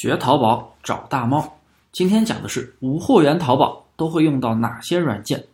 [0.00, 1.58] 学淘宝找大猫，
[1.90, 5.44] 今天讲的是无货源淘宝都会用到哪些软件？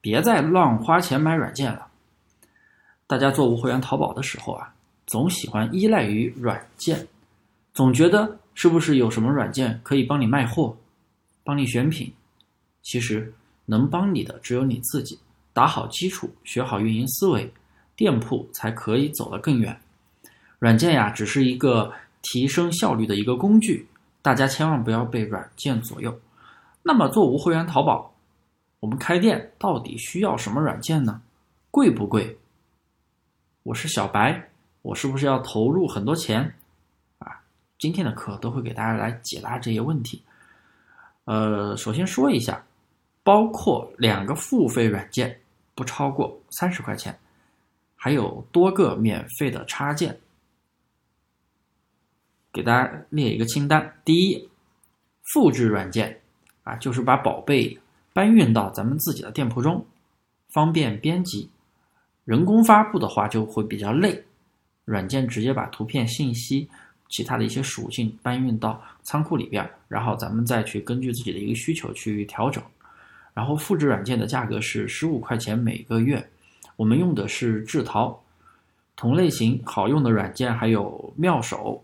[0.00, 1.86] 别再乱花钱买软件了。
[3.06, 4.72] 大家做无货源淘宝的时候啊，
[5.06, 7.06] 总喜欢依赖于软件，
[7.74, 10.74] 总觉得是不是有什么软件可以帮你卖货、
[11.44, 12.10] 帮你选品？
[12.80, 13.30] 其实
[13.66, 15.18] 能帮你的只有你自己。
[15.52, 17.52] 打好基础，学好运营思维，
[17.94, 19.78] 店铺才可以走得更远。
[20.58, 21.92] 软件呀，只是一个。
[22.30, 23.88] 提升效率的一个工具，
[24.20, 26.20] 大家千万不要被软件左右。
[26.82, 28.14] 那么做无会员淘宝，
[28.80, 31.22] 我们开店到底需要什么软件呢？
[31.70, 32.38] 贵不贵？
[33.62, 34.50] 我是小白，
[34.82, 36.54] 我是不是要投入很多钱？
[37.18, 37.40] 啊，
[37.78, 40.22] 今天的课都会给大家来解答这些问题。
[41.24, 42.62] 呃，首先说一下，
[43.22, 45.34] 包括两个付费软件
[45.74, 47.18] 不超过三十块钱，
[47.96, 50.18] 还有多个免费的插件。
[52.58, 54.48] 给大家列一个清单：第一，
[55.32, 56.18] 复制软件
[56.64, 57.78] 啊，就是把宝贝
[58.12, 59.86] 搬运到咱们自己的店铺中，
[60.48, 61.48] 方便编辑。
[62.24, 64.24] 人工发布的话就会比较累，
[64.84, 66.68] 软件直接把图片、信息、
[67.08, 72.60] 其他的一些属性搬运到仓库里边，然后咱们再去根据自己的一个需求去调整。
[73.34, 76.28] 然后复制软件的价格是十五块钱每个月，
[76.74, 78.20] 我们用的是智淘。
[78.96, 81.80] 同类型好用的软件还有妙手。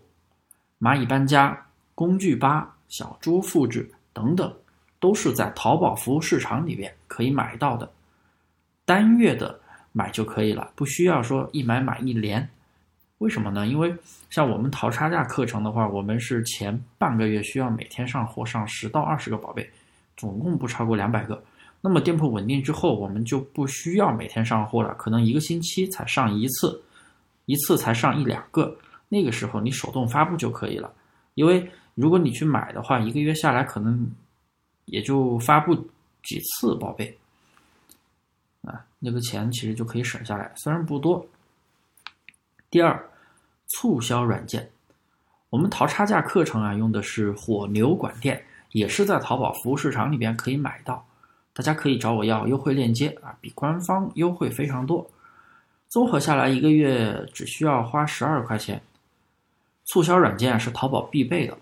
[0.79, 1.57] 蚂蚁搬家、
[1.93, 4.53] 工具吧、小猪复制等等，
[4.99, 7.89] 都是在淘宝服务市场里边可以买到的。
[8.83, 9.59] 单月的
[9.91, 12.47] 买就可以了，不需要说一买买一年。
[13.19, 13.65] 为什么呢？
[13.65, 13.95] 因为
[14.29, 19.67] 像我们淘差价课程的话，我们是前半个月需要每天上货上十到二十个宝贝，
[20.17, 21.41] 总共不超过两百个。
[21.79, 26.83] 那么店铺稳定之后，我们就不需要每天上货了，可能一个星期才上一次，
[27.45, 28.75] 一次才上一两个。
[29.15, 30.91] 那个时候你手动发布就可以了，
[31.35, 34.11] 因为如果你去买的话，一个月下来可能
[34.83, 35.73] 也就发布
[36.21, 37.17] 几次宝贝，
[38.63, 41.25] 啊，那个钱其实就可以省下来，虽然不多。
[42.69, 43.09] 第二，
[43.67, 44.69] 促销软件，
[45.49, 48.43] 我们淘差价课程啊用的是火牛管店，
[48.73, 51.07] 也是在淘宝服务市场里边可以买到，
[51.53, 55.09] 大家可以找我要优惠链接啊，比官方优惠非常多，
[55.87, 58.81] 综合下来一个月只需要花十二块钱。
[59.85, 61.57] 促销软件是淘宝必备的，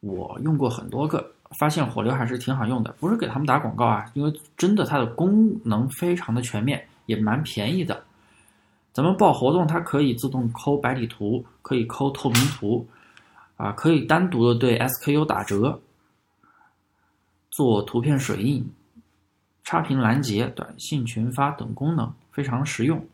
[0.00, 2.92] 我用过很多个，发现火流还是挺好用的。
[2.98, 8.02] 不是给他们打广告啊，因为真的它的功能非常的全面，也蛮便宜的。
[8.92, 12.86] 咱们报活动，它可以自动抠白底图，可以抠透明图，
[13.56, 15.80] 啊，可以单独的对 SKU 打折，
[17.50, 18.72] 做图片水印、
[19.64, 23.04] 差评拦截、短信群发等功能，非常实用。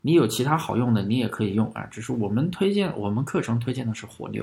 [0.00, 1.86] 你有其他好用的，你也可以用啊。
[1.90, 4.42] 只是我们推荐，我们课程推荐的是火牛，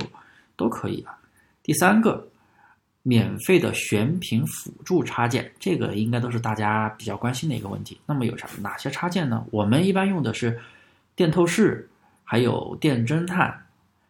[0.55, 1.17] 都可以啊。
[1.63, 2.27] 第三个，
[3.03, 7.99] 免费的选品辅助插件，这个应该都是大家比较关心的一个问题。
[8.05, 9.45] 那么有啥哪些插件呢？
[9.51, 10.59] 我们一般用的是
[11.15, 11.89] 电透视，
[12.23, 13.65] 还有电侦探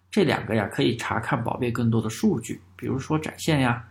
[0.10, 3.86] 这两个呀，可以查看宝贝更多的数据，比如说展现呀、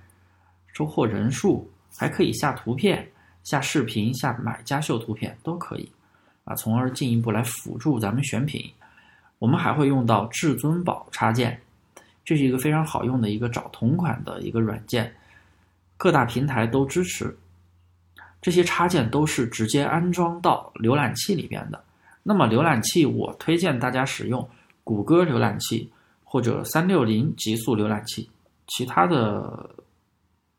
[0.72, 3.08] 收货人数，还可以下图片、
[3.42, 5.90] 下视频、下买家秀图片都可以。
[6.44, 8.70] 啊，从而进一步来辅助咱们选品。
[9.38, 11.60] 我们还会用到至尊宝插件，
[12.24, 15.14] 这是一个非常好用的一个找同款的一个软件，
[15.96, 17.36] 各大平台都支持。
[18.40, 21.82] 这些插件都是直接安装到浏览器里边的。
[22.22, 24.48] 那么浏览器，我推荐大家使用
[24.82, 25.90] 谷歌浏览器
[26.22, 28.30] 或者三六零极速浏览器，
[28.66, 29.68] 其他的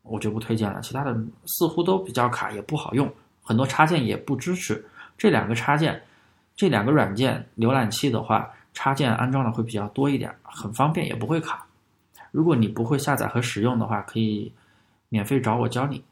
[0.02, 0.80] 我就不推荐了。
[0.80, 1.12] 其他的
[1.46, 4.84] 似乎都比较卡，也不好用，很多插件也不支持。
[5.16, 6.02] 这两个插件，
[6.54, 11.66] 这两个软件浏览器的话，插件安装的会比较多一点，很方便，也不会卡。
[12.30, 14.52] 如果你不会下载和使用的话，可以
[15.08, 16.04] 免费找我教你。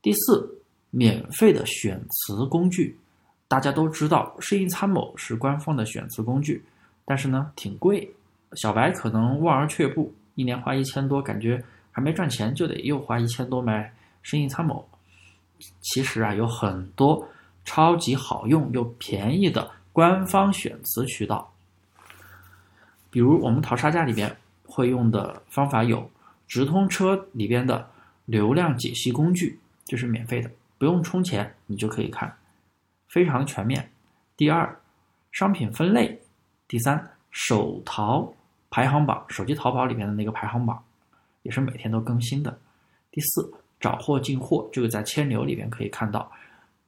[0.00, 2.96] 第四，免费的选词工具，
[3.48, 6.64] 大家都知道，适应参谋是官方的选词工具，
[7.04, 8.08] 但是呢，挺贵，
[8.54, 11.62] 小白可能望而却步，一年花一千多，感觉
[11.92, 13.92] 还没赚钱，就得又花一千多买
[14.22, 14.88] 适应参谋。
[15.80, 17.26] 其实啊，有很多。
[17.66, 21.52] 超级好用又便宜的官方选词渠道，
[23.10, 24.34] 比如我们淘差价里边
[24.64, 26.08] 会用的方法有
[26.46, 27.90] 直通车里边的
[28.24, 32.34] 流量解析工具，这是免费的，不用充钱你就可以看，
[33.08, 33.90] 非常全面。
[34.36, 34.78] 第二，
[35.32, 36.18] 商品分类；
[36.68, 38.32] 第三，手淘
[38.70, 40.82] 排行榜，手机淘宝里面的那个排行榜
[41.42, 42.58] 也是每天都更新的。
[43.10, 46.30] 第四，找货进货，这个在千牛里边可以看到。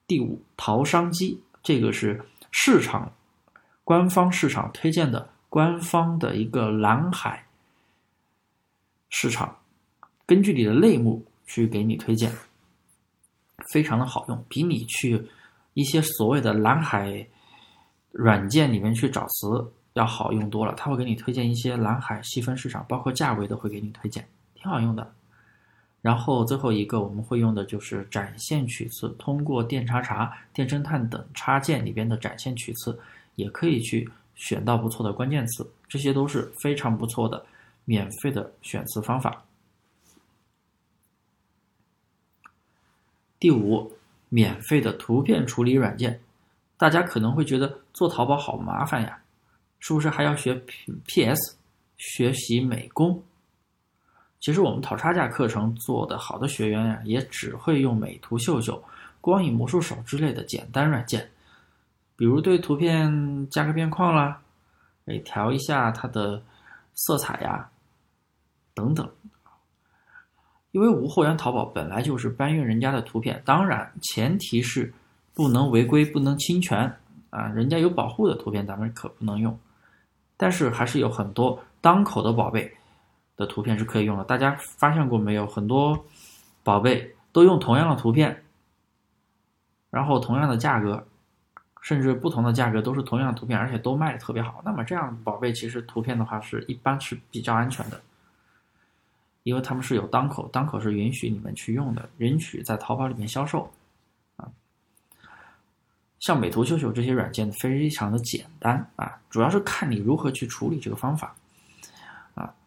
[0.09, 3.13] 第五，淘商机，这个是市场
[3.85, 7.47] 官方市场推荐的官方的一个蓝海
[9.11, 9.55] 市场，
[10.25, 12.33] 根据你的类目去给你推荐，
[13.71, 15.29] 非常的好用，比你去
[15.75, 17.29] 一些所谓的蓝海
[18.11, 20.73] 软件里面去找词要好用多了。
[20.75, 25.15] 他会给你推荐一些蓝海细分市场，包括价位都会给你推荐，挺好用的。
[26.03, 32.99] 然后最后一个我们会用的就是展现取次，通过电查查、电侦探等插件里边的展现取次，
[33.35, 34.09] 也可以去。
[34.41, 37.45] 选到不错的关键词，这些都是非常不错的
[37.85, 39.45] 免费的选词方法。
[43.41, 43.93] 第五，
[44.29, 46.21] 免费的图片处理软件，
[46.77, 49.21] 大家可能会觉得做淘宝好麻烦呀，
[49.81, 50.55] 是不是还要学
[51.07, 51.57] PS
[51.97, 53.21] 学习美工？
[54.41, 58.83] 其实我们淘差价课程做的好的学员呀，也只会用美图秀秀、
[59.21, 61.29] 光影魔术手之类的简单软件。
[62.17, 64.41] 比如对图片加个边框啦，
[65.07, 66.43] 哎，调一下它的
[66.95, 67.69] 色彩呀，
[68.75, 69.09] 等等。
[70.73, 74.93] 因为无货源淘宝本来就是搬运人家的图片，当然前提是
[75.35, 76.95] 不能违规、不能侵权
[77.31, 79.59] 啊，人家有保护的图片咱们可不能用。
[80.37, 82.73] 但是还是有很多当口的宝贝
[83.39, 84.25] 的图片是可以用的。
[84.25, 85.47] 大家发现过没有？
[85.47, 86.05] 很多
[86.63, 88.45] 宝贝都用同样的图片，
[89.89, 91.03] 然后同样的价格。
[91.81, 94.61] 甚至不同的价格都是同样的图片，而且都卖的特别好。
[94.65, 97.99] 那么这样宝贝其实图片的话是一般是比较安全的，
[99.45, 103.73] 因为他们是有档口，档口是允许你们去用的，允许在淘宝里面销售
[104.37, 104.51] 啊。
[106.19, 111.35] 像美图秀秀这些软件非常的简单啊，主要是看你如何去处理这个方法。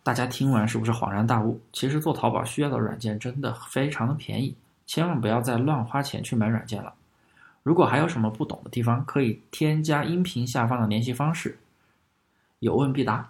[0.04, 1.62] 大家听完是不是恍然大悟？
[1.72, 4.56] 其实做淘宝需要的软件真的非常的便宜，
[4.88, 6.94] 千万不要再乱花钱去买软件了。
[7.64, 11.60] 如果还有什么不懂的地方，可以添加音频下方的联系方式，
[12.60, 13.30] 有问必答。